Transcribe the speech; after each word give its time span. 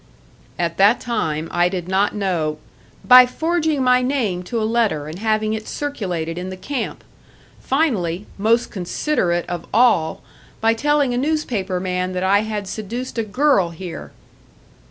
"At 0.57 0.77
that 0.77 0.99
time 0.99 1.47
I 1.51 1.69
did 1.69 1.87
not 1.87 2.15
know" 2.15 2.57
"By 3.05 3.27
forging 3.27 3.83
my 3.83 4.01
name 4.01 4.41
to 4.45 4.59
a 4.59 4.65
letter 4.65 5.05
and 5.07 5.19
having 5.19 5.53
it 5.53 5.67
circulated 5.67 6.39
in 6.39 6.49
the 6.49 6.57
camp! 6.57 7.03
Finally 7.59 8.25
most 8.35 8.71
considerate 8.71 9.45
of 9.47 9.67
all 9.71 10.23
by 10.59 10.73
telling 10.73 11.13
a 11.13 11.19
newspaper 11.19 11.79
man 11.79 12.13
that 12.13 12.23
I 12.23 12.39
had 12.39 12.67
seduced 12.67 13.19
a 13.19 13.23
girl 13.23 13.69
here!" 13.69 14.11